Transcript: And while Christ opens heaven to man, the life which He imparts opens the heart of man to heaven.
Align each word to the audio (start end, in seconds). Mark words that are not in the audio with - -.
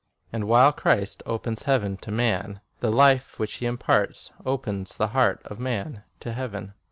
And 0.33 0.45
while 0.45 0.71
Christ 0.71 1.21
opens 1.27 1.61
heaven 1.69 1.95
to 1.97 2.11
man, 2.11 2.61
the 2.79 2.89
life 2.91 3.37
which 3.37 3.57
He 3.57 3.67
imparts 3.67 4.31
opens 4.43 4.97
the 4.97 5.09
heart 5.09 5.39
of 5.45 5.59
man 5.59 6.01
to 6.21 6.33
heaven. 6.33 6.73